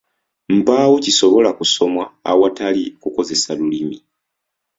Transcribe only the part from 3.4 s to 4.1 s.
lulimi.